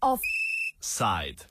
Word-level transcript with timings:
Offside. 0.00 1.50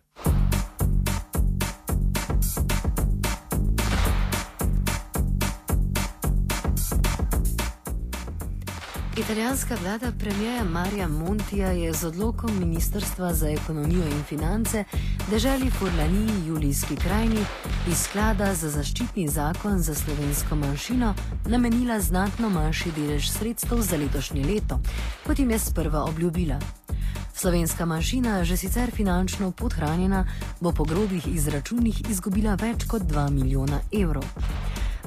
Italijanska 9.17 9.75
vlada 9.81 10.11
premijeja 10.19 10.63
Marija 10.63 11.07
Montija 11.07 11.67
je 11.67 11.93
z 11.93 12.07
odlokom 12.07 12.59
Ministrstva 12.59 13.33
za 13.33 13.49
ekonomijo 13.49 14.05
in 14.05 14.23
finance 14.23 14.83
državi 15.29 15.69
Furlaniji 15.69 16.47
Julijski 16.47 16.95
krajini 16.95 17.45
iz 17.87 17.97
sklada 17.97 18.55
za 18.55 18.69
zaščitni 18.69 19.27
zakon 19.27 19.79
za 19.79 19.95
slovensko 19.95 20.55
manjšino 20.55 21.13
namenila 21.45 21.99
znatno 21.99 22.49
manjši 22.49 22.91
delež 22.95 23.29
sredstev 23.29 23.81
za 23.81 23.97
letošnje 23.97 24.45
leto, 24.45 24.79
kot 25.27 25.39
jim 25.39 25.51
je 25.51 25.59
sprva 25.59 26.03
obljubila. 26.03 26.59
Slovenska 27.33 27.85
manjšina, 27.85 28.43
že 28.43 28.57
sicer 28.57 28.91
finančno 28.91 29.51
podhranjena, 29.51 30.25
bo 30.59 30.71
po 30.71 30.83
grobih 30.83 31.27
izračunih 31.27 32.09
izgubila 32.09 32.55
več 32.55 32.87
kot 32.87 33.01
2 33.01 33.29
milijona 33.29 33.81
evrov. 34.01 34.25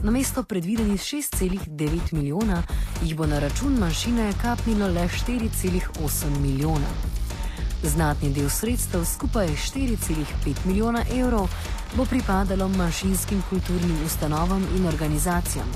Namesto 0.03 0.43
predvidenih 0.43 1.01
6,9 1.01 2.13
milijona 2.13 2.63
jih 3.03 3.17
bo 3.17 3.27
na 3.27 3.39
račun 3.39 3.79
manjšine 3.79 4.33
kapnilo 4.43 4.87
le 4.87 5.09
4,8 5.09 6.39
milijona. 6.41 7.12
Znatni 7.83 8.31
del 8.33 8.51
sredstev, 8.51 9.05
skupaj 9.05 9.47
4,5 9.47 10.55
milijona 10.65 11.05
evrov, 11.15 11.49
bo 11.97 12.05
pripadalo 12.05 12.69
manjšinskim 12.69 13.43
kulturnim 13.51 13.99
ustanovam 14.07 14.67
in 14.77 14.87
organizacijam, 14.87 15.67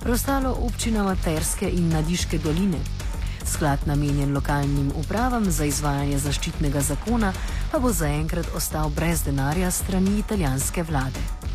preostalo 0.00 0.56
občinama 0.60 1.16
Terske 1.24 1.70
in 1.70 1.88
Nadiške 1.88 2.38
doline. 2.38 2.78
Sklad 3.46 3.78
namenjen 3.86 4.34
lokalnim 4.34 4.92
upravam 4.96 5.50
za 5.50 5.64
izvajanje 5.64 6.18
zaščitnega 6.18 6.80
zakona 6.80 7.32
pa 7.72 7.78
bo 7.78 7.92
zaenkrat 7.92 8.46
ostal 8.56 8.90
brez 8.90 9.22
denarja 9.24 9.70
strani 9.70 10.18
italijanske 10.18 10.82
vlade. 10.82 11.45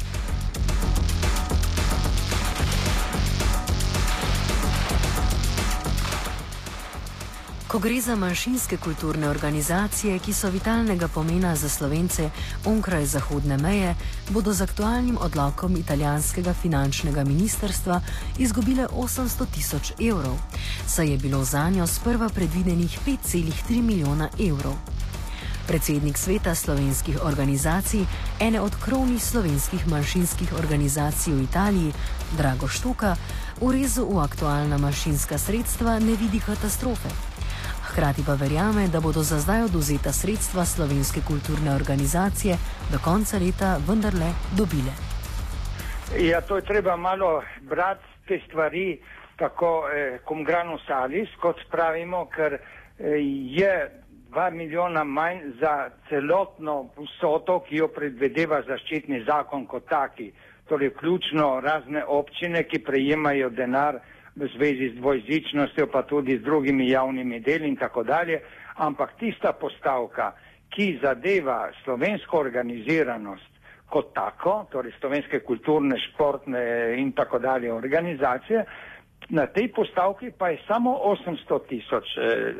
Ko 7.71 7.79
gre 7.79 8.01
za 8.01 8.15
manjšinske 8.15 8.77
kulturne 8.77 9.29
organizacije, 9.29 10.19
ki 10.19 10.33
so 10.33 10.49
vitalnega 10.49 11.07
pomena 11.07 11.55
za 11.55 11.69
slovence 11.69 12.29
onkraj 12.65 13.05
zahodne 13.05 13.57
meje, 13.57 13.95
bodo 14.29 14.53
z 14.53 14.61
aktualnim 14.61 15.17
odlokom 15.21 15.77
italijanskega 15.77 16.53
finančnega 16.53 17.23
ministrstva 17.23 18.01
izgubile 18.37 18.87
800 18.87 19.45
tisoč 19.55 19.93
evrov, 19.99 20.35
saj 20.87 21.11
je 21.11 21.17
bilo 21.17 21.43
za 21.43 21.69
njo 21.69 21.87
sprva 21.87 22.29
predvidenih 22.29 22.99
5,3 23.07 23.81
milijona 23.81 24.29
evrov. 24.49 24.75
Predsednik 25.67 26.17
sveta 26.17 26.55
slovenskih 26.55 27.23
organizacij, 27.23 28.05
ene 28.39 28.61
od 28.61 28.75
krovnih 28.85 29.23
slovenskih 29.23 29.87
manjšinskih 29.87 30.53
organizacij 30.59 31.33
v 31.33 31.43
Italiji, 31.43 31.93
Drago 32.37 32.67
Štuka, 32.67 33.15
v 33.61 33.71
rezu 33.71 34.05
v 34.11 34.19
aktualna 34.19 34.77
manjšinska 34.77 35.37
sredstva 35.37 35.99
ne 35.99 36.15
vidi 36.15 36.39
katastrofe. 36.39 37.30
Hkrati 37.91 38.23
pa 38.25 38.33
verjame, 38.39 38.87
da 38.87 38.99
bodo 39.03 39.19
za 39.19 39.37
zdaj 39.39 39.63
oduzeta 39.63 40.11
sredstva 40.11 40.63
slovenske 40.65 41.19
kulturne 41.27 41.75
organizacije 41.75 42.55
do 42.91 42.97
konca 43.03 43.35
leta 43.37 43.69
vendarle 43.87 44.29
dobile. 44.57 44.93
Ja, 46.29 46.41
to 46.41 46.55
je 46.55 46.61
treba 46.61 46.95
malo 46.95 47.43
brati 47.61 48.07
te 48.27 48.39
stvari 48.47 48.99
tako 49.35 49.89
eh, 49.93 50.19
cum 50.27 50.43
grano 50.43 50.77
salis, 50.87 51.29
kot 51.41 51.59
pravimo, 51.71 52.25
ker 52.25 52.53
eh, 52.53 52.61
je 53.59 53.91
dva 54.29 54.49
milijona 54.49 55.03
manj 55.03 55.39
za 55.59 55.89
celotno 56.09 56.89
vsoto, 56.95 57.59
ki 57.67 57.75
jo 57.75 57.87
predvedeva 57.87 58.61
zaščitni 58.67 59.23
zakon 59.27 59.65
kot 59.65 59.89
taki. 59.89 60.31
Torej, 60.69 60.93
ključno 60.95 61.59
razne 61.59 62.05
občine, 62.07 62.63
ki 62.63 62.79
prejemajo 62.87 63.49
denar 63.49 63.99
v 64.35 64.47
zvezi 64.55 64.89
z 64.89 64.99
dvojezičnostjo, 64.99 65.87
pa 65.87 66.03
tudi 66.03 66.37
z 66.37 66.41
drugimi 66.41 66.89
javnimi 66.89 67.39
deli 67.39 67.67
in 67.67 67.75
tako 67.75 68.03
dalje, 68.03 68.39
ampak 68.75 69.17
tista 69.19 69.53
postavka, 69.53 70.31
ki 70.69 70.99
zadeva 71.03 71.69
slovensko 71.83 72.37
organiziranost 72.39 73.51
kot 73.91 74.13
tako, 74.15 74.65
torej 74.71 74.93
slovenske 74.99 75.41
kulturne, 75.43 75.97
športne 75.99 76.61
in 76.97 77.11
tako 77.11 77.39
dalje 77.39 77.73
organizacije, 77.73 78.63
na 79.29 79.45
tej 79.47 79.67
postavki 79.75 80.31
pa 80.37 80.49
je 80.49 80.61
samo 80.67 80.95
800 80.95 81.59
tisoč 81.67 82.17
eh, 82.17 82.53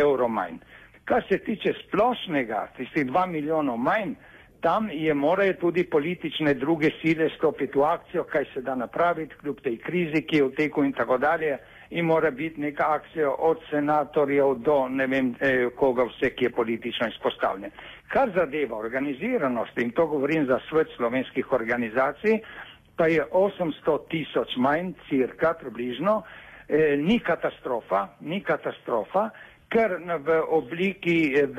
evrov 0.00 0.30
manj. 0.30 0.58
Kar 1.04 1.24
se 1.28 1.38
tiče 1.38 1.72
splošnega, 1.82 2.68
tistih 2.76 3.06
2 3.06 3.26
milijonov 3.26 3.76
manj, 3.76 4.14
tam 4.60 4.90
je 4.90 5.14
morajo 5.14 5.52
tudi 5.52 5.84
politične 5.84 6.54
druge 6.54 6.90
sile 7.00 7.28
stopiti 7.36 7.78
v 7.78 7.84
akcijo, 7.84 8.24
kaj 8.24 8.44
se 8.54 8.62
da 8.62 8.74
napraviti, 8.74 9.34
kljub 9.40 9.60
tej 9.60 9.76
krizi, 9.78 10.22
ki 10.22 10.36
je 10.36 10.44
v 10.44 10.54
teku 10.56 10.84
in 10.84 10.92
tako 10.92 11.18
dalje. 11.18 11.58
In 11.90 12.04
mora 12.04 12.30
biti 12.30 12.60
neka 12.60 12.84
akcija 12.94 13.30
od 13.38 13.60
senatorjev 13.70 14.54
do 14.54 14.88
ne 14.88 15.06
vem 15.06 15.34
eh, 15.40 15.68
koga 15.76 16.04
vse, 16.04 16.34
ki 16.36 16.44
je 16.44 16.50
politično 16.50 17.08
izpostavljen. 17.08 17.70
Kar 18.08 18.30
zadeva 18.34 18.76
organiziranost, 18.76 19.78
in 19.78 19.90
to 19.90 20.06
govorim 20.06 20.46
za 20.46 20.58
svet 20.68 20.88
slovenskih 20.96 21.52
organizacij, 21.52 22.40
pa 22.96 23.06
je 23.06 23.24
800 23.32 23.98
tisoč 24.10 24.56
manj, 24.56 24.92
cirka 25.08 25.54
približno, 25.60 26.22
eh, 26.68 26.96
ni 26.96 27.18
katastrofa, 27.18 28.08
ni 28.20 28.40
katastrofa, 28.40 29.30
ker 29.68 30.00
v 30.00 30.28
obliki, 30.48 31.34
v, 31.36 31.58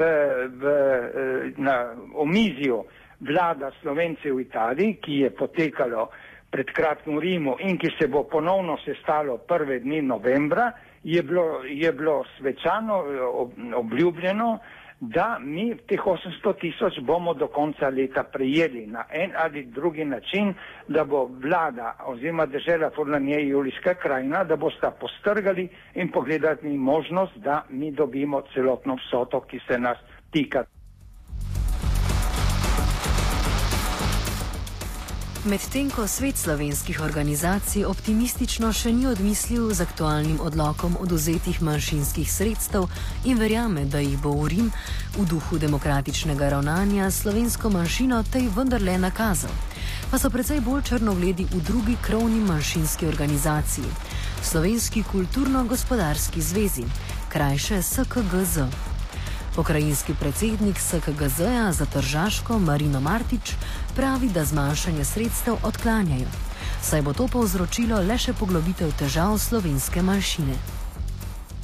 v, 0.57 0.63
eh, 0.65 1.53
na 1.57 1.93
omizju 2.13 2.83
vlada 3.21 3.71
Slovence 3.81 4.31
v 4.31 4.41
Italiji, 4.41 4.97
ki 4.97 5.13
je 5.25 5.29
potekalo 5.29 6.09
pred 6.49 6.65
kratkim 6.73 7.17
v 7.17 7.21
Rimu 7.21 7.57
in 7.61 7.77
ki 7.77 7.93
se 7.99 8.07
bo 8.07 8.25
ponovno 8.25 8.77
sestalo 8.81 9.37
prve 9.37 9.79
dni 9.79 10.01
novembra, 10.01 10.73
je 11.03 11.21
bilo, 11.23 11.61
je 11.63 11.91
bilo 11.93 12.25
svečano 12.37 13.05
eh, 13.05 13.75
obljubljeno, 13.75 14.59
da 14.99 15.39
mi 15.39 15.75
teh 15.87 15.99
800 16.05 16.59
tisoč 16.59 16.99
bomo 17.01 17.33
do 17.33 17.47
konca 17.47 17.89
leta 17.89 18.23
prejeli 18.23 18.87
na 18.87 19.05
en 19.11 19.31
ali 19.37 19.65
drugi 19.65 20.05
način, 20.05 20.53
da 20.87 21.03
bo 21.03 21.25
vlada 21.25 21.95
oziroma 22.05 22.45
država 22.45 22.89
Furlanije 22.95 23.47
Julijska 23.47 23.93
krajina, 23.93 24.43
da 24.43 24.55
bosta 24.55 24.91
postrgali 24.91 25.69
in 25.95 26.11
pogledati 26.11 26.67
možnost, 26.67 27.38
da 27.38 27.65
mi 27.69 27.91
dobimo 27.91 28.41
celotno 28.53 28.95
vsoto, 28.95 29.41
ki 29.41 29.59
se 29.67 29.79
nas 29.79 29.97
tika. 30.31 30.63
Medtem 35.45 35.88
ko 35.89 36.03
svet 36.07 36.35
slovenskih 36.38 36.97
organizacij 37.00 37.85
optimistično 37.88 38.73
še 38.75 38.91
ni 38.91 39.05
odmislil 39.07 39.69
z 39.72 39.85
aktualnim 39.85 40.41
odlokom 40.44 40.97
oduzetih 41.00 41.61
manjšinskih 41.63 42.27
sredstev 42.27 42.89
in 43.23 43.39
verjame, 43.39 43.85
da 43.88 44.01
jih 44.03 44.19
bo 44.19 44.33
v 44.35 44.50
Rim 44.51 44.67
v 45.16 45.25
duhu 45.31 45.61
demokratičnega 45.63 46.50
ravnanja 46.51 47.07
slovensko 47.07 47.72
manjšino 47.72 48.19
tej 48.27 48.51
vendarle 48.51 48.97
nakazal, 49.00 49.55
pa 50.11 50.19
so 50.19 50.27
precej 50.27 50.59
bolj 50.59 50.83
črnogledi 50.91 51.47
v 51.56 51.63
drugi 51.63 51.95
krovni 52.03 52.44
manjšinski 52.44 53.07
organizaciji, 53.07 53.95
Slovenski 54.44 55.07
kulturno-gospodarski 55.07 56.41
zvezi, 56.41 56.83
krajše 57.31 57.79
SKGZ. 57.81 58.88
Pokrajinski 59.59 60.13
predsednik 60.19 60.77
SKGZ-ja 60.79 61.71
za 61.71 61.85
Tržaško 61.85 62.59
Marino 62.59 62.99
Martič 62.99 63.51
pravi, 63.95 64.27
da 64.33 64.43
zmanjšanje 64.43 65.03
sredstev 65.03 65.53
odklanjajo. 65.69 66.29
Saj 66.81 67.01
bo 67.01 67.11
to 67.13 67.27
povzročilo 67.33 68.00
le 68.09 68.15
še 68.15 68.31
poglobitev 68.39 68.94
težav 69.01 69.35
slovenske 69.35 70.00
manjšine. 70.00 70.56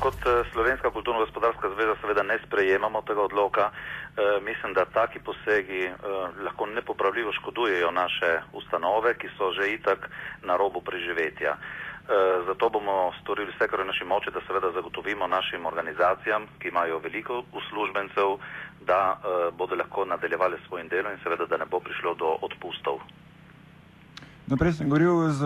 Kot 0.04 0.20
eh, 0.28 0.44
Slovenska 0.52 0.92
kulturno-gospodarska 0.92 1.72
zveza 1.76 1.96
seveda 2.02 2.24
ne 2.28 2.36
sprejemamo 2.44 3.00
tega 3.08 3.22
odloka. 3.30 3.72
E, 3.72 4.28
mislim, 4.44 4.74
da 4.76 4.86
taki 4.86 5.20
posegi 5.20 5.84
e, 5.88 5.96
lahko 6.44 6.66
nepopravljivo 6.66 7.32
škodujejo 7.40 7.92
naše 7.92 8.32
ustanove, 8.54 9.16
ki 9.20 9.32
so 9.38 9.52
že 9.56 9.72
itak 9.72 10.10
na 10.44 10.60
robu 10.60 10.82
preživetja. 10.82 11.56
Eh, 11.56 11.86
zato 12.48 12.70
bomo 12.70 13.12
storili 13.22 13.52
vse, 13.52 13.68
kar 13.68 13.80
je 13.80 13.86
naši 13.86 14.06
moči, 14.06 14.30
da 14.34 14.42
seveda 14.48 14.72
zagotovimo 14.72 15.28
našim 15.28 15.66
organizacijam, 15.66 16.48
ki 16.60 16.68
imajo 16.68 17.00
veliko 17.00 17.44
uslužbencev, 17.54 18.38
da 18.86 19.00
uh, 19.18 19.58
bodo 19.58 19.76
lahko 19.76 20.06
nadaljevali 20.06 20.58
svojim 20.68 20.88
delom 20.88 21.12
in 21.12 21.20
seveda, 21.24 21.46
da 21.46 21.58
ne 21.58 21.66
bo 21.66 21.80
prišlo 21.80 22.14
do 22.14 22.38
odpustov. 22.42 23.00
Naprej 24.48 24.74
sem 24.74 24.90
govoril 24.90 25.34
z 25.34 25.42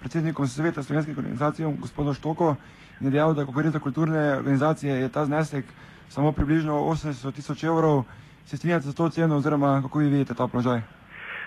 predsednikom 0.00 0.46
sveta 0.46 0.82
slovenskih 0.82 1.18
organizacij, 1.18 1.66
gospodom 1.80 2.14
Štoko, 2.14 2.56
in 3.00 3.06
je 3.06 3.10
dejal, 3.10 3.34
da 3.34 3.46
ko 3.46 3.52
gre 3.52 3.70
za 3.70 3.82
kulturne 3.82 4.36
organizacije, 4.36 5.00
je 5.00 5.08
ta 5.08 5.24
znesek 5.26 5.64
samo 6.08 6.32
približno 6.32 6.72
80 6.72 7.34
tisoč 7.34 7.64
evrov. 7.64 8.04
Se 8.46 8.56
strinjate 8.56 8.86
za 8.86 8.92
to 8.92 9.08
ceno 9.10 9.36
oziroma 9.36 9.82
kako 9.82 9.98
vi 9.98 10.08
vidite 10.08 10.34
ta 10.34 10.46
položaj? 10.46 10.80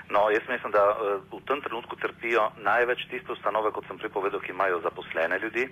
No, 0.09 0.29
jaz 0.31 0.43
mislim, 0.49 0.71
da 0.71 0.83
uh, 0.91 1.21
v 1.31 1.43
tem 1.47 1.61
trenutku 1.61 1.95
trpijo 1.95 2.51
največ 2.63 3.07
tiste 3.11 3.31
ustanove, 3.31 3.71
kot 3.75 3.87
sem 3.87 3.99
pripovedal, 3.99 4.39
ki 4.39 4.53
imajo 4.55 4.79
zaposlene 4.85 5.39
ljudi, 5.43 5.67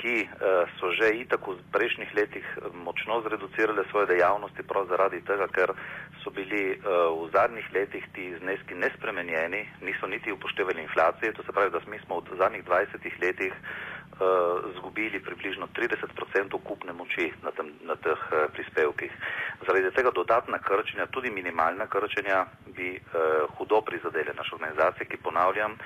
ki 0.00 0.14
uh, 0.26 0.66
so 0.80 0.90
že 0.98 1.12
itak 1.22 1.46
v 1.46 1.54
prejšnjih 1.74 2.10
letih 2.18 2.46
močno 2.86 3.20
zreducirale 3.22 3.84
svoje 3.90 4.16
dejavnosti 4.16 4.66
prav 4.66 4.88
zaradi 4.90 5.22
tega, 5.22 5.46
ker 5.54 5.74
so 6.22 6.30
bili 6.30 6.76
v 6.82 7.28
zadnjih 7.32 7.64
letih 7.72 8.04
ti 8.12 8.34
zneski 8.42 8.74
nespremenjeni, 8.74 9.62
niso 9.80 10.06
niti 10.06 10.32
upoštevali 10.32 10.82
inflacije, 10.82 11.32
to 11.32 11.42
se 11.42 11.52
pravi, 11.52 11.70
da 11.70 11.80
mi 11.86 11.98
smo 12.04 12.20
v 12.20 12.36
zadnjih 12.36 12.64
20 12.64 13.22
letih 13.22 13.54
uh, 14.20 14.60
zgubili 14.76 15.20
približno 15.22 15.68
30% 15.76 16.58
kupne 16.64 16.92
moči 16.92 17.32
na, 17.42 17.50
tem, 17.50 17.72
na 17.84 17.96
teh 17.96 18.20
uh, 18.32 18.46
prispevkih. 18.52 19.12
Zaradi 19.66 19.90
tega 19.96 20.10
dodatna 20.10 20.58
krčenja, 20.58 21.06
tudi 21.06 21.30
minimalna 21.30 21.86
krčenja, 21.86 22.44
bi 22.76 22.96
uh, 22.96 23.48
hudo 23.56 23.80
prizadele 23.80 24.36
naše 24.36 24.54
organizacije, 24.54 25.08
ki 25.08 25.16
ponavljam, 25.16 25.78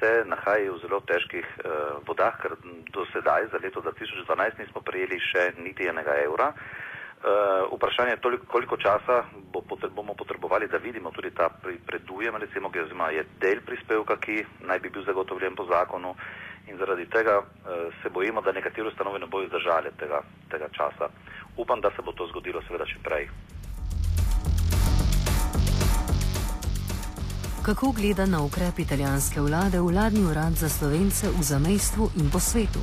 se 0.00 0.24
nahajajo 0.26 0.74
v 0.74 0.80
zelo 0.80 1.00
težkih 1.00 1.44
uh, 1.44 2.00
vodah, 2.08 2.34
ker 2.40 2.56
do 2.92 3.06
sedaj, 3.12 3.48
za 3.52 3.60
leto 3.62 3.80
2012, 3.80 4.58
nismo 4.58 4.80
prejeli 4.80 5.20
še 5.20 5.52
niti 5.60 5.88
enega 5.88 6.16
evra. 6.24 6.52
Uh, 7.24 7.72
vprašanje 7.72 8.10
je 8.10 8.20
toliko, 8.20 8.46
koliko 8.46 8.76
časa 8.76 9.24
bo 9.52 9.62
potre, 9.64 9.88
bomo 9.88 10.12
potrebovali, 10.14 10.68
da 10.68 10.76
vidimo 10.76 11.10
tudi 11.10 11.30
ta 11.30 11.48
predujem, 11.86 12.36
recimo, 12.36 12.68
ki 12.68 12.84
je 13.16 13.24
del 13.40 13.60
prispevka, 13.64 14.16
ki 14.20 14.44
naj 14.60 14.78
bi 14.80 14.90
bil 14.90 15.04
zagotovljen 15.04 15.56
po 15.56 15.64
zakonu 15.64 16.12
in 16.68 16.78
zaradi 16.78 17.06
tega 17.06 17.38
uh, 17.38 17.46
se 18.02 18.10
bojimo, 18.10 18.40
da 18.40 18.52
nekatere 18.52 18.88
ustanove 18.88 19.18
ne 19.18 19.26
bojo 19.26 19.48
zdržali 19.48 19.90
tega, 19.98 20.22
tega 20.50 20.68
časa. 20.68 21.08
Upam, 21.56 21.80
da 21.80 21.90
se 21.90 22.02
bo 22.02 22.12
to 22.12 22.26
zgodilo 22.26 22.62
seveda 22.68 22.86
še 22.86 22.98
prej. 23.04 23.28
Kako 27.64 27.92
gleda 27.96 28.26
na 28.26 28.42
ukrep 28.44 28.78
italijanske 28.78 29.40
vlade 29.40 29.80
vladni 29.80 30.24
urad 30.24 30.52
za 30.52 30.68
slovence 30.68 31.30
v 31.38 31.42
zamejstvu 31.42 32.10
in 32.20 32.30
po 32.30 32.40
svetu? 32.40 32.80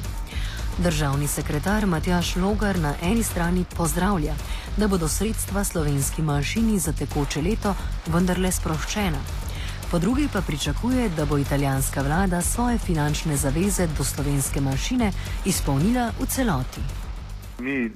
Državni 0.78 1.28
sekretar 1.28 1.86
Matjaš 1.86 2.36
Logar 2.36 2.80
na 2.80 2.94
eni 3.02 3.24
strani 3.24 3.66
pozdravlja, 3.78 4.34
da 4.78 4.88
bodo 4.88 5.08
sredstva 5.08 5.64
slovenski 5.64 6.22
manjšini 6.22 6.80
za 6.80 6.94
tekoče 6.94 7.42
leto 7.42 7.76
vendarle 8.08 8.52
sproščena. 8.52 9.41
Po 9.92 10.00
drugi 10.00 10.28
pa 10.34 10.42
pričakuje, 10.48 11.10
da 11.18 11.26
bo 11.26 11.38
italijanska 11.38 12.02
vlada 12.02 12.42
svoje 12.42 12.78
finančne 12.78 13.36
zaveze 13.36 13.88
do 13.98 14.04
slovenske 14.04 14.62
manjšine 14.62 15.12
izpolnila 15.46 16.06
v 16.20 16.26
celoti. 16.26 16.82
Mi 17.60 17.92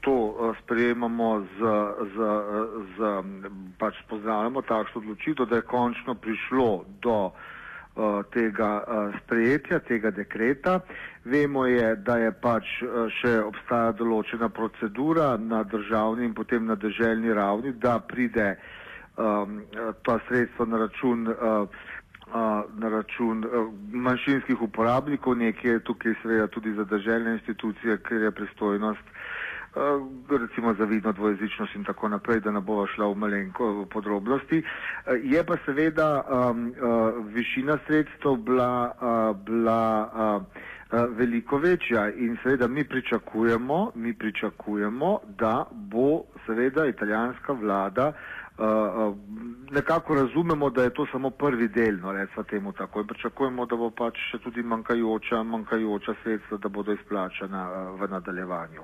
to 0.00 0.14
eh, 0.30 0.54
sprejemamo 0.62 1.40
z, 1.40 1.58
z, 2.14 2.16
z 2.94 2.98
pač 3.78 3.94
pozdravljamo 4.08 4.62
takšno 4.62 5.00
odločitev, 5.00 5.46
da 5.46 5.56
je 5.56 5.62
končno 5.62 6.14
prišlo 6.14 6.84
do 7.02 7.18
uh, 7.26 8.22
tega 8.30 8.84
uh, 8.86 9.18
sprejetja, 9.24 9.78
tega 9.78 10.10
dekreta. 10.10 10.80
Vemo 11.24 11.66
je, 11.66 11.96
da 11.96 12.22
je 12.22 12.32
pač 12.32 12.64
še 13.18 13.40
obstaja 13.42 13.92
določena 13.98 14.48
procedura 14.48 15.34
na 15.36 15.64
državni 15.66 16.24
in 16.24 16.34
potem 16.34 16.66
na 16.66 16.74
državni 16.74 17.34
ravni, 17.34 17.72
da 17.72 17.98
pride 17.98 18.50
uh, 18.54 18.85
um, 19.16 19.62
ta 20.02 20.18
sredstva 20.28 20.66
na 20.66 20.78
račun, 20.78 21.28
uh, 21.28 21.34
uh, 21.34 22.62
na 22.78 22.88
račun 22.88 23.44
uh, 23.44 23.72
manjšinskih 23.92 24.62
uporabnikov, 24.62 25.36
nekje 25.36 25.78
tukaj 25.80 26.14
seveda 26.22 26.46
tudi 26.46 26.74
za 26.74 26.84
državne 26.84 27.32
institucije, 27.32 27.98
ker 28.02 28.22
je 28.22 28.30
pristojnost 28.30 29.06
uh, 29.76 30.36
recimo 30.40 30.74
za 30.74 30.84
vidno 30.84 31.12
dvojezičnost 31.12 31.74
in 31.74 31.84
tako 31.84 32.08
naprej, 32.08 32.40
da 32.40 32.50
ne 32.50 32.60
bova 32.60 32.86
šla 32.86 33.06
v 33.06 33.14
malenko 33.14 33.86
podrobnosti. 33.90 34.62
Uh, 34.62 35.12
je 35.22 35.44
pa 35.44 35.56
seveda 35.66 36.22
um, 36.22 36.66
uh, 36.68 37.26
višina 37.34 37.78
sredstev 37.86 38.36
bila, 38.36 38.92
uh, 39.00 39.36
bila 39.44 40.10
uh, 40.40 40.66
veliko 40.92 41.58
večja 41.58 42.10
in 42.10 42.36
seveda 42.42 42.68
mi 42.68 42.84
pričakujemo, 42.84 43.90
mi 43.94 44.14
pričakujemo, 44.14 45.18
da 45.38 45.64
bo 45.72 46.22
seveda 46.46 46.86
italijanska 46.86 47.52
vlada 47.52 48.12
uh, 48.58 49.14
nekako 49.70 50.14
razumemo, 50.14 50.70
da 50.70 50.82
je 50.82 50.94
to 50.94 51.06
samo 51.12 51.30
prvi 51.30 51.68
del, 51.68 51.98
no 52.00 52.12
recimo 52.12 52.42
temu 52.42 52.72
tako. 52.72 53.00
In 53.00 53.06
pričakujemo, 53.06 53.66
da 53.66 53.76
bo 53.76 53.90
pač 53.90 54.18
še 54.30 54.38
tudi 54.38 54.62
manjkajoča, 54.62 55.42
manjkajoča 55.42 56.14
sredstva, 56.22 56.58
da 56.58 56.68
bodo 56.68 56.92
izplačana 56.92 57.66
uh, 57.70 58.00
v 58.00 58.10
nadaljevanju. 58.10 58.82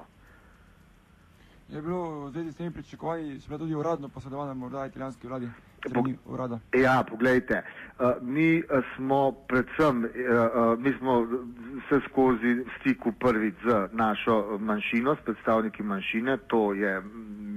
Je 1.73 1.83
bilo 1.83 2.25
v 2.25 2.31
zvezi 2.31 2.53
s 2.53 2.57
temi 2.57 2.71
pričakovanji, 2.71 3.41
bile 3.49 3.59
tudi 3.59 3.75
uradno 3.75 4.09
posredovane 4.09 4.55
morda 4.55 4.87
italijanski 4.87 5.27
vladi? 5.27 5.49
Ja, 6.73 7.05
poglejte, 7.11 7.63
mi 8.21 8.63
smo 8.97 9.33
predvsem, 9.33 10.05
mi 10.79 10.93
smo 10.99 11.21
vse 11.23 12.01
skozi 12.09 12.65
stiku 12.81 13.13
prvič 13.13 13.55
z 13.65 13.89
našo 13.93 14.59
manjšino, 14.61 15.17
s 15.17 15.25
predstavniki 15.25 15.83
manjšine, 15.83 16.37
to 16.47 16.73
je 16.75 17.03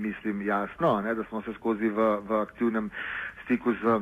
mislim 0.06 0.42
jasno, 0.42 1.02
ne, 1.02 1.16
da 1.16 1.24
smo 1.30 1.42
se 1.42 1.54
skozi 1.54 1.90
v, 1.90 2.10
v 2.28 2.42
aktivnem 2.42 2.90
stiku 3.46 3.74
z 3.74 3.84
eh, 3.86 4.02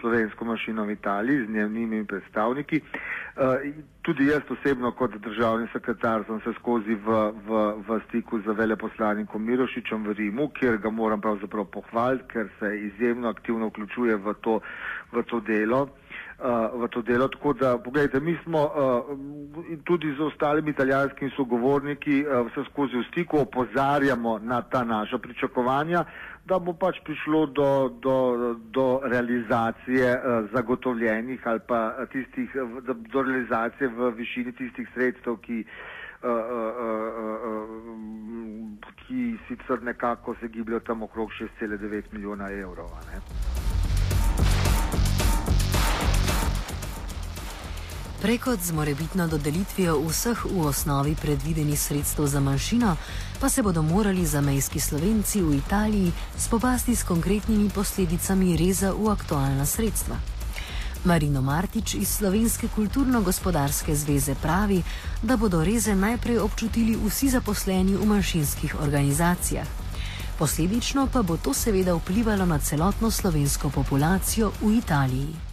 slovensko 0.00 0.44
mašino 0.44 0.84
v 0.84 0.90
Italiji, 0.90 1.46
z 1.46 1.68
njimi 1.70 2.04
predstavniki. 2.06 2.78
Eh, 2.78 3.72
tudi 4.02 4.26
jaz 4.26 4.42
osebno 4.50 4.92
kot 4.92 5.14
državni 5.18 5.66
sekretar 5.72 6.24
sem 6.26 6.40
se 6.40 6.52
skozi 6.58 6.94
v, 6.94 7.06
v, 7.46 7.50
v 7.86 8.00
stiku 8.08 8.38
z 8.40 8.54
veleposlanikom 8.54 9.42
Mirošičem 9.42 10.06
v 10.06 10.12
Rimu, 10.12 10.48
kjer 10.54 10.78
ga 10.78 10.90
moram 10.90 11.20
pravzaprav 11.20 11.64
pohvaliti, 11.64 12.28
ker 12.28 12.48
se 12.58 12.70
izjemno 12.78 13.28
aktivno 13.28 13.68
vključuje 13.68 14.16
v 14.16 14.34
to, 14.40 14.60
v 15.12 15.22
to 15.22 15.40
delo. 15.40 15.88
Uh, 16.42 16.74
v 16.74 16.88
to 16.90 17.02
delo. 17.02 17.28
Tako 17.28 17.52
da, 17.52 17.78
pogledajte, 17.78 18.20
mi 18.20 18.38
smo 18.44 18.62
uh, 18.64 18.70
tudi 19.84 20.14
z 20.18 20.20
ostalimi 20.20 20.70
italijanskimi 20.70 21.30
sogovorniki 21.36 22.24
uh, 22.26 22.46
vse 22.46 22.64
skozi 22.70 22.96
v 22.96 23.04
stiku, 23.10 23.38
opozarjamo 23.38 24.38
na 24.38 24.62
ta 24.62 24.84
naša 24.84 25.18
pričakovanja, 25.18 26.04
da 26.44 26.58
bo 26.58 26.72
pač 26.72 26.98
prišlo 27.04 27.46
do, 27.46 27.94
do, 28.02 28.16
do 28.74 29.00
realizacije 29.04 30.18
uh, 30.18 30.50
zagotovljenih 30.54 31.46
ali 31.46 31.60
pa 31.68 32.06
tistih, 32.12 32.50
do, 33.12 33.22
realizacije 33.22 33.88
v 33.88 34.10
višini 34.10 34.52
tistih 34.52 34.88
sredstev, 34.94 35.38
ki, 35.46 35.62
uh, 35.62 36.26
uh, 36.26 36.74
uh, 36.82 37.38
uh, 37.50 37.70
ki 39.06 39.38
sicer 39.46 39.82
nekako 39.82 40.34
se 40.40 40.48
gibljajo 40.48 40.80
tam 40.80 41.02
okrog 41.02 41.30
6,9 41.38 42.02
milijona 42.12 42.50
evrov. 42.50 42.90
Preko 48.22 48.56
z 48.56 48.70
morebitno 48.72 49.26
dodelitvijo 49.26 49.96
vseh 50.06 50.44
v 50.44 50.66
osnovi 50.66 51.16
predvidenih 51.18 51.80
sredstev 51.80 52.26
za 52.26 52.40
manjšino, 52.40 52.96
pa 53.40 53.48
se 53.48 53.62
bodo 53.62 53.82
morali 53.82 54.26
zamejski 54.26 54.80
slovenci 54.80 55.42
v 55.42 55.56
Italiji 55.58 56.12
spopasti 56.38 56.96
s 56.96 57.02
konkretnimi 57.02 57.70
posledicami 57.74 58.56
reza 58.56 58.92
v 58.94 59.10
aktualna 59.10 59.66
sredstva. 59.66 60.16
Marino 61.04 61.42
Martič 61.42 61.94
iz 61.94 62.08
Slovenske 62.08 62.68
kulturno-gospodarske 62.68 63.96
zveze 63.96 64.34
pravi, 64.34 64.82
da 65.22 65.36
bodo 65.36 65.64
reze 65.64 65.94
najprej 65.94 66.38
občutili 66.38 66.94
vsi 66.94 67.28
zaposleni 67.28 67.96
v 67.96 68.06
manjšinskih 68.06 68.80
organizacijah. 68.80 69.66
Posledično 70.38 71.08
pa 71.12 71.22
bo 71.22 71.36
to 71.36 71.54
seveda 71.54 71.94
vplivalo 71.94 72.46
na 72.46 72.58
celotno 72.58 73.10
slovensko 73.10 73.70
populacijo 73.70 74.52
v 74.62 74.78
Italiji. 74.78 75.51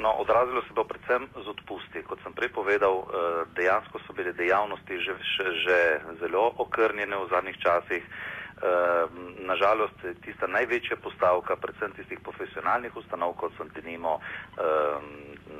No, 0.00 0.10
odrazilo 0.12 0.62
se 0.62 0.72
bo 0.72 0.84
predvsem 0.84 1.28
z 1.44 1.48
odpusti. 1.48 2.02
Kot 2.02 2.18
sem 2.24 2.32
prej 2.32 2.48
povedal, 2.48 3.04
eh, 3.04 3.08
dejansko 3.52 4.00
so 4.06 4.12
bile 4.16 4.32
dejavnosti 4.32 4.96
že, 4.96 5.12
že, 5.36 5.46
že 5.64 5.78
zelo 6.20 6.56
okrnjene 6.56 7.16
v 7.16 7.28
zadnjih 7.28 7.58
časih. 7.60 8.02
Eh, 8.04 9.04
Nažalost, 9.44 9.96
tista 10.24 10.46
največja 10.46 10.96
postavka, 10.96 11.56
predvsem 11.56 11.92
tistih 11.96 12.20
profesionalnih 12.20 12.96
ustanov, 12.96 13.36
kot 13.36 13.52
so 13.56 13.64
denimo 13.76 14.20
eh, 14.20 14.96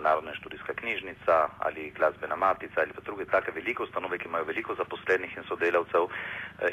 Narodna 0.00 0.32
študijska 0.35 0.73
knjižnica 0.73 1.61
ali 1.61 1.90
glasbena 1.92 2.37
matica 2.37 2.80
ali 2.80 2.97
pa 2.97 3.04
druge 3.04 3.25
take 3.25 3.52
velike 3.52 3.82
ustanove, 3.82 4.18
ki 4.18 4.28
imajo 4.28 4.44
veliko 4.44 4.75
zaposlenih 4.75 5.37
in 5.37 5.44
sodelavcev 5.49 6.09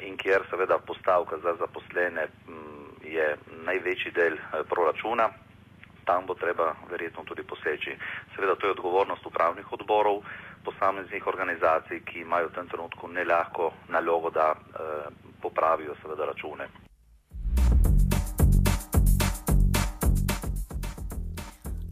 in 0.08 0.16
kjer 0.18 0.48
seveda 0.50 0.80
postavka 0.80 1.36
za 1.44 1.56
zaposlene 1.60 2.28
mm, 2.48 3.04
je 3.04 3.36
največji 3.68 4.12
del 4.12 4.38
proračuna 4.70 5.28
tam 6.08 6.26
bo 6.26 6.34
treba 6.34 6.72
verjetno 6.90 7.24
tudi 7.28 7.44
poseči. 7.44 7.98
Seveda 8.36 8.56
to 8.56 8.68
je 8.68 8.76
odgovornost 8.78 9.26
upravnih 9.26 9.68
odborov 9.72 10.24
posameznih 10.64 11.28
organizacij, 11.28 12.04
ki 12.08 12.24
imajo 12.24 12.48
v 12.48 12.56
tem 12.56 12.68
trenutku 12.68 13.08
ne 13.08 13.24
lahko 13.24 13.72
nalogo, 13.90 14.30
da 14.30 14.56
eh, 14.56 15.08
popravijo 15.42 15.96
seveda 16.02 16.26
račune. 16.26 16.68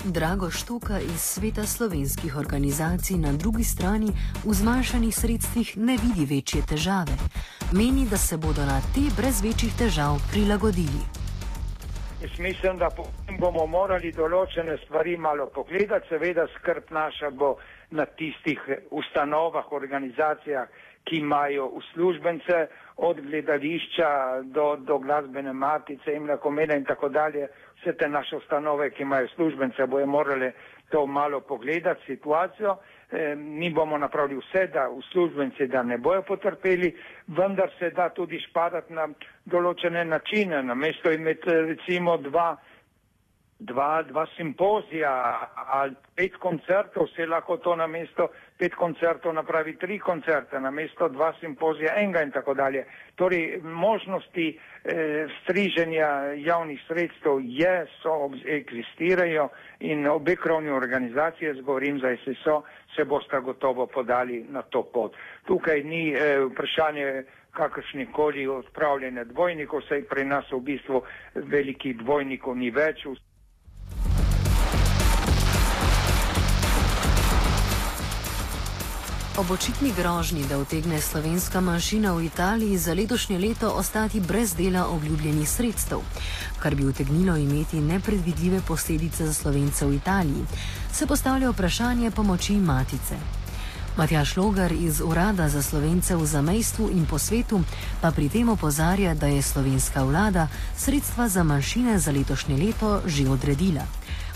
Drago 0.05 0.51
Štoka 0.51 0.99
iz 0.99 1.21
sveta 1.21 1.63
slovenskih 1.65 2.37
organizacij 2.37 3.17
na 3.17 3.33
drugi 3.33 3.63
strani 3.63 4.11
v 4.45 4.53
zmanjšanih 4.53 5.15
sredstvih 5.15 5.77
ne 5.77 5.97
vidi 5.97 6.35
večje 6.35 6.61
težave. 6.69 7.17
Meni, 7.73 8.05
da 8.09 8.17
se 8.17 8.37
bodo 8.37 8.65
na 8.65 8.79
te 8.93 9.09
brez 9.17 9.41
večjih 9.41 9.73
težav 9.77 10.21
prilagodili. 10.31 11.24
Jaz 12.19 12.39
mislim, 12.39 12.77
da 12.79 12.87
bomo 13.39 13.65
morali 13.67 14.13
določene 14.15 14.77
stvari 14.85 15.17
malo 15.17 15.49
pogledati, 15.51 16.07
seveda 16.07 16.45
skrb 16.53 16.93
naša 16.95 17.29
bo 17.29 17.49
na 17.91 18.05
tistih 18.05 18.61
ustanovah, 18.91 19.71
organizacijah, 19.71 20.69
ki 21.05 21.19
imajo 21.19 21.65
uslužbence, 21.81 22.61
od 22.97 23.19
gledališča 23.21 24.09
do, 24.55 24.75
do 24.87 24.97
glasbene 25.03 25.53
matice 25.53 26.15
in 26.15 26.29
lakomeda 26.31 26.77
in 26.79 26.85
tako 26.87 27.09
dalje, 27.09 27.49
vse 27.81 27.93
te 27.99 28.07
naše 28.09 28.39
ustanove, 28.39 28.89
ki 28.95 29.03
imajo 29.03 29.27
službence, 29.35 29.85
bojo 29.85 30.07
morali 30.07 30.51
to 30.89 31.05
malo 31.05 31.41
pogledati, 31.41 32.05
situacijo. 32.05 32.77
E, 33.11 33.35
mi 33.35 33.69
bomo 33.69 33.97
napravili 33.97 34.39
vse, 34.39 34.67
da 34.67 34.89
uslužbenci 34.89 35.67
da 35.67 35.83
ne 35.83 35.97
bojo 35.97 36.21
potrpeli, 36.21 36.95
vendar 37.27 37.69
se 37.79 37.89
da 37.89 38.09
tudi 38.09 38.39
špadati 38.39 38.93
na 38.93 39.07
določene 39.45 40.05
načine, 40.05 40.63
na 40.63 40.73
mesto 40.73 41.11
imeti 41.11 41.49
recimo 41.69 42.17
dva 42.17 42.55
dva, 43.59 44.03
dva 44.03 44.25
simpozija 44.35 45.11
ali 45.55 45.95
pet 46.15 46.35
koncertov, 46.37 47.07
se 47.15 47.25
lahko 47.25 47.57
to 47.57 47.75
na 47.75 47.87
mesto 47.87 48.27
pet 48.57 48.75
koncertov 48.75 49.33
napravi 49.33 49.75
tri 49.77 49.99
koncerte, 49.99 50.59
na 50.59 50.71
mesto 50.71 51.07
dva 51.09 51.33
simpozija 51.39 51.95
enega 51.99 52.21
in 52.23 52.31
tako 52.31 52.53
dalje. 52.53 52.85
Torej, 53.15 53.59
možnosti 53.63 54.47
eh, 54.83 55.27
striženja 55.41 56.09
javnih 56.37 56.81
sredstev 56.87 57.39
je, 57.43 57.85
so, 58.01 58.31
eksistirajo 58.45 59.49
in 59.79 60.07
obe 60.07 60.35
krovni 60.35 60.69
organizacije, 60.69 61.53
zgovorim 61.61 61.99
za 61.99 62.15
SSO, 62.23 62.61
se 62.95 63.03
boste 63.03 63.39
gotovo 63.39 63.87
podali 63.87 64.45
na 64.49 64.61
to 64.61 64.83
pot. 64.83 65.15
Tukaj 65.45 65.83
ni 65.83 66.13
eh, 66.13 66.39
vprašanje 66.51 67.23
kakršnih 67.55 68.09
koli 68.11 68.47
odpravljene 68.47 69.25
dvojnikov, 69.25 69.81
saj 69.87 70.03
pri 70.11 70.25
nas 70.25 70.51
v 70.51 70.59
bistvu 70.59 71.01
velikih 71.35 71.97
dvojnikov 71.97 72.57
ni 72.57 72.71
več. 72.71 73.07
Ob 79.37 79.51
očitni 79.51 79.91
grožnji, 79.97 80.45
da 80.49 80.57
utegne 80.57 81.01
slovenska 81.01 81.61
manjšina 81.61 82.13
v 82.13 82.23
Italiji 82.25 82.77
za 82.77 82.93
letošnje 82.93 83.39
leto 83.39 83.69
ostati 83.69 84.19
brez 84.19 84.55
dela 84.55 84.87
obljubljenih 84.87 85.49
sredstev, 85.49 85.99
kar 86.59 86.75
bi 86.75 86.85
utegnilo 86.85 87.35
imeti 87.37 87.81
nepredvidljive 87.81 88.61
posledice 88.67 89.25
za 89.25 89.33
slovence 89.33 89.85
v 89.85 89.93
Italiji, 89.93 90.45
se 90.93 91.07
postavlja 91.07 91.49
vprašanje 91.49 92.11
pomoči 92.11 92.53
matice. 92.53 93.15
Matjaš 93.97 94.37
Logar 94.37 94.71
iz 94.71 95.01
Urada 95.01 95.49
za 95.49 95.63
slovence 95.63 96.15
v 96.15 96.25
zamejstvu 96.25 96.89
in 96.91 97.05
po 97.05 97.19
svetu 97.19 97.59
pa 98.01 98.11
pri 98.11 98.29
tem 98.29 98.49
opozarja, 98.49 99.13
da 99.15 99.27
je 99.27 99.41
slovenska 99.41 100.03
vlada 100.03 100.47
sredstva 100.77 101.27
za 101.29 101.43
manjšine 101.43 101.99
za 101.99 102.11
letošnje 102.11 102.57
leto 102.57 103.01
že 103.05 103.29
odredila. 103.29 103.83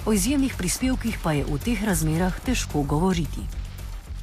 O 0.06 0.14
izjemnih 0.14 0.56
prispevkih 0.58 1.20
pa 1.24 1.32
je 1.32 1.44
v 1.48 1.58
teh 1.58 1.84
razmerah 1.84 2.40
težko 2.40 2.84
govoriti 2.84 3.59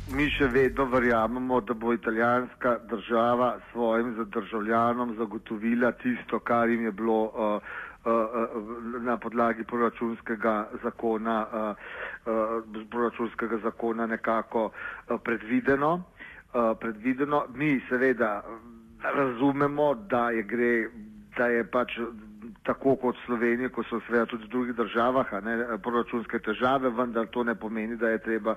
mi 0.08 0.28
še 0.30 0.46
vedno 0.46 0.84
verjamemo, 0.86 1.60
da 1.60 1.74
bo 1.74 1.92
italijanska 1.92 2.76
država 2.84 3.48
svojim 3.72 4.12
državljanom 4.26 5.14
zagotovila 5.18 5.92
tisto, 5.92 6.38
kar 6.40 6.68
jim 6.68 6.84
je 6.84 6.92
bilo 6.92 7.22
uh, 7.24 7.62
na 9.02 9.16
podlagi 9.16 9.64
proračunskega 9.64 10.52
zakona, 10.82 11.46
uh, 11.46 12.30
proračunskega 12.90 13.58
zakona 13.58 14.06
nekako 14.06 14.70
predvideno. 15.24 16.02
Predvideno. 16.80 17.44
Mi 17.54 17.80
seveda 17.88 18.42
razumemo, 19.04 19.94
da 19.94 20.30
je, 20.30 20.42
gre, 20.42 20.88
da 21.36 21.46
je 21.46 21.64
pač 21.66 21.98
tako 22.62 22.96
kot 22.96 23.16
Slovenija, 23.26 23.68
kot 23.68 23.86
so 23.86 24.00
seveda 24.06 24.26
tudi 24.26 24.44
v 24.44 24.50
drugih 24.50 24.74
državah, 24.74 25.32
ne, 25.44 25.56
proračunske 25.82 26.38
težave, 26.38 26.90
vendar 26.90 27.26
to 27.26 27.44
ne 27.44 27.54
pomeni, 27.54 27.96
da 27.96 28.08
je 28.08 28.18
treba 28.18 28.54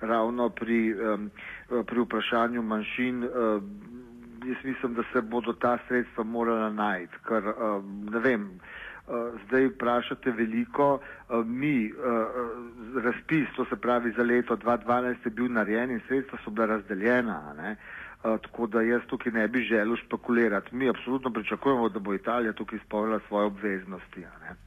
ravno 0.00 0.48
pri, 0.48 0.94
um, 0.94 1.30
pri 1.86 2.00
vprašanju 2.00 2.62
manjšin. 2.62 3.24
Um, 3.24 3.70
jaz 4.46 4.64
mislim, 4.64 4.94
da 4.94 5.02
se 5.12 5.20
bodo 5.20 5.52
ta 5.52 5.78
sredstva 5.88 6.24
morala 6.24 6.70
najti, 6.70 7.16
ker 7.28 7.44
um, 7.46 8.08
ne 8.12 8.18
vem. 8.18 8.50
Uh, 9.06 9.14
zdaj 9.46 9.66
vprašate 9.66 10.30
veliko, 10.30 10.94
uh, 10.94 11.46
mi, 11.46 11.92
uh, 11.92 13.02
razpis, 13.04 13.48
to 13.56 13.64
se 13.64 13.76
pravi 13.76 14.12
za 14.16 14.22
leto 14.22 14.56
2012 14.56 15.16
je 15.24 15.30
bil 15.30 15.52
narejen 15.52 15.90
in 15.90 16.00
sredstva 16.08 16.38
so 16.44 16.50
bila 16.50 16.66
razdeljena, 16.66 17.54
ne? 17.56 17.76
tako 18.22 18.66
da 18.66 18.80
jaz 18.82 19.02
tukaj 19.06 19.32
ne 19.32 19.48
bi 19.48 19.60
želel 19.62 19.96
špekulirati. 19.96 20.76
Mi 20.76 20.88
absolutno 20.88 21.30
pričakujemo, 21.30 21.88
da 21.88 21.98
bo 21.98 22.14
Italija 22.14 22.52
tukaj 22.52 22.76
izpolnila 22.76 23.20
svoje 23.28 23.46
obveznosti. 23.46 24.20
Ne? 24.20 24.65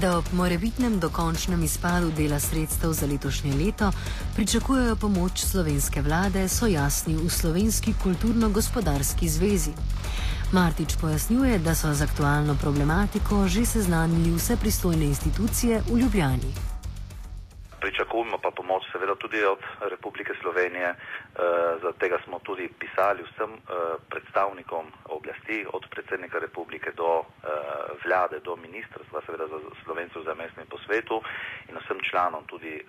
Da 0.00 0.18
ob 0.18 0.24
morebitnem 0.32 0.98
dokončnem 1.00 1.62
izpadu 1.62 2.10
dela 2.10 2.40
sredstev 2.40 2.92
za 2.92 3.06
letošnje 3.06 3.54
leto 3.54 3.92
pričakujejo 4.34 4.96
pomoč 4.96 5.44
slovenske 5.44 6.02
vlade, 6.02 6.48
so 6.48 6.66
jasni 6.66 7.14
v 7.16 7.30
Slovenski 7.30 7.94
kulturno-gospodarski 8.02 9.28
zvezi. 9.28 9.72
Martič 10.52 10.96
pojasnjuje, 11.00 11.58
da 11.58 11.74
so 11.74 11.94
z 11.94 12.02
aktualno 12.02 12.56
problematiko 12.60 13.48
že 13.48 13.66
seznanili 13.66 14.34
vse 14.36 14.56
pristojne 14.56 15.04
institucije 15.04 15.82
v 15.90 15.98
Ljubljani. 15.98 16.73
Pričakujemo 17.94 18.38
pa 18.42 18.50
pomoč 18.50 18.82
seveda 18.92 19.14
tudi 19.14 19.38
od 19.44 19.58
Republike 19.86 20.34
Slovenije. 20.42 20.88
E, 20.88 20.96
Zaradi 21.80 21.98
tega 21.98 22.18
smo 22.24 22.38
tudi 22.42 22.66
pisali 22.68 23.22
vsem 23.22 23.52
e, 23.54 23.58
predstavnikom 24.10 24.84
oblasti, 25.06 25.62
od 25.72 25.86
predsednika 25.90 26.38
republike 26.38 26.90
do 26.92 27.22
e, 27.22 27.22
vlade, 28.04 28.40
do 28.40 28.56
ministrstva, 28.56 29.22
seveda 29.26 29.46
za 29.46 29.58
slovencev 29.84 30.22
za 30.22 30.34
mestni 30.34 30.66
po 30.66 30.78
svetu 30.78 31.22
in 31.70 31.78
vsem 31.78 31.98
članom 32.10 32.42
tudi 32.46 32.82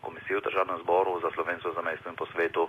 komisije 0.00 0.38
v 0.38 0.46
državnem 0.46 0.78
zboru 0.78 1.18
za 1.20 1.30
slovencev 1.34 1.74
za 1.74 1.82
mestni 1.82 2.14
po 2.16 2.26
svetu 2.26 2.68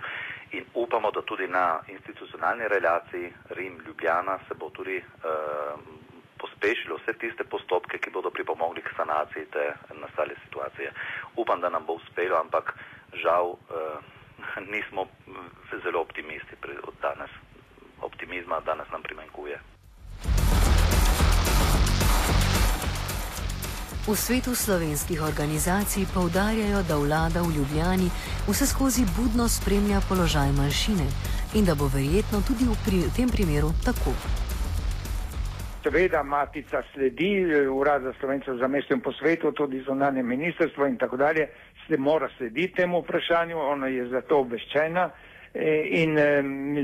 in 0.52 0.64
upamo, 0.74 1.10
da 1.10 1.22
tudi 1.22 1.46
na 1.48 1.66
institucionalni 1.88 2.68
relaciji 2.68 3.30
Rim-Ljubljana 3.50 4.38
se 4.48 4.54
bo 4.54 4.70
tudi 4.70 4.98
pospešilo 6.44 6.96
vse 7.00 7.12
tiste 7.18 7.44
postopke, 7.44 7.98
ki 7.98 8.10
bodo 8.10 8.30
pripomogli 8.30 8.82
k 8.84 8.94
sanaciji 8.96 9.46
te 9.54 9.64
nastale 10.02 10.34
situacije. 10.44 10.92
Upam, 11.36 11.60
da 11.60 11.68
nam 11.68 11.84
bo 11.86 11.96
uspelo, 11.96 12.36
ampak 12.36 12.74
žal 13.24 13.56
eh, 13.56 13.98
nismo 14.74 15.06
zelo 15.84 16.00
optimisti 16.00 16.54
od 16.88 16.94
danes. 17.02 17.32
Optimizma 18.02 18.60
danes 18.60 18.88
nam 18.92 19.02
primanjkuje. 19.02 19.58
V 24.04 24.12
svetu 24.12 24.52
slovenskih 24.54 25.22
organizacij 25.22 26.04
poudarjajo, 26.14 26.82
da 26.82 26.96
vlada 26.96 27.40
v 27.40 27.56
Ljubljani 27.56 28.10
vse 28.48 28.66
skozi 28.66 29.08
budno 29.16 29.48
spremlja 29.48 30.00
položaj 30.08 30.52
manjšine 30.52 31.08
in 31.54 31.64
da 31.64 31.74
bo 31.74 31.88
verjetno 31.88 32.44
tudi 32.44 32.68
v 32.68 32.76
pri 32.84 32.98
tem 33.16 33.28
primeru 33.32 33.72
tako. 33.84 34.43
Seveda, 35.84 36.22
matica 36.22 36.82
sledi, 36.94 37.44
urad 37.68 38.02
za 38.02 38.12
slovence 38.20 38.54
za 38.56 38.68
mesto 38.68 38.94
in 38.94 39.00
po 39.00 39.12
svetu, 39.12 39.52
tudi 39.52 39.82
zonanje 39.84 40.22
ministrstvo 40.22 40.86
in 40.86 40.96
tako 40.96 41.16
dalje, 41.16 41.48
se 41.86 41.96
mora 41.96 42.28
slediti 42.36 42.74
temu 42.74 43.00
vprašanju, 43.00 43.58
ona 43.58 43.86
je 43.86 44.06
za 44.08 44.20
to 44.20 44.38
obveščena. 44.38 45.10
E, 45.54 45.74
in 46.00 46.16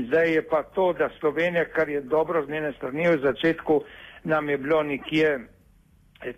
zdaj 0.05 0.33
je 0.33 0.43
pa 0.49 0.63
to, 0.63 0.93
da 0.93 1.09
Slovenija, 1.19 1.65
kar 1.65 1.89
je 1.89 2.01
dobro 2.01 2.45
z 2.45 2.49
njene 2.49 2.73
strani, 2.77 3.07
v 3.09 3.17
začetku 3.23 3.81
nam 4.23 4.49
je 4.49 4.57
bilo 4.57 4.83
nekje 4.83 5.39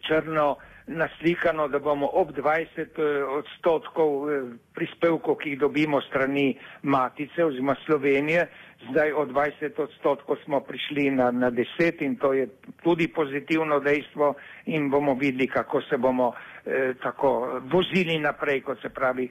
črno, 0.07 0.55
naslikano, 0.87 1.67
da 1.67 1.79
bomo 1.79 2.09
ob 2.13 2.31
20 2.31 2.65
eh, 2.77 3.23
odstotkov 3.23 4.27
prispevkov, 4.75 5.35
ki 5.35 5.49
jih 5.49 5.59
dobimo 5.59 6.01
strani 6.01 6.57
matice 6.81 7.45
oziroma 7.45 7.75
Slovenije, 7.85 8.47
zdaj 8.89 9.11
od 9.13 9.29
20 9.29 9.81
odstotkov 9.81 10.35
smo 10.45 10.59
prišli 10.59 11.11
na, 11.11 11.31
na 11.31 11.51
10 11.51 12.01
in 12.01 12.15
to 12.15 12.33
je 12.33 12.47
tudi 12.83 13.07
pozitivno 13.07 13.79
dejstvo 13.79 14.33
in 14.65 14.89
bomo 14.89 15.13
videli, 15.13 15.47
kako 15.47 15.81
se 15.81 15.97
bomo 15.97 16.33
eh, 16.65 16.93
tako 17.03 17.61
vozili 17.71 18.19
naprej, 18.19 18.61
kot 18.61 18.81
se 18.81 18.89
pravi. 18.89 19.29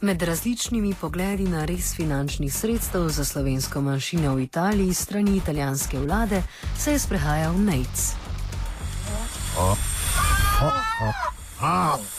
Med 0.00 0.22
različnimi 0.22 0.94
pogledi 1.00 1.48
na 1.48 1.64
res 1.64 1.96
finančnih 1.96 2.52
sredstev 2.52 3.08
za 3.08 3.24
slovensko 3.24 3.80
manjšino 3.80 4.34
v 4.34 4.42
Italiji 4.42 4.94
strani 4.94 5.36
italijanske 5.36 5.98
vlade 5.98 6.42
se 6.78 6.92
je 6.92 6.98
sprehajal 6.98 7.54
Nates. 7.58 8.14
Offside. 11.66 12.15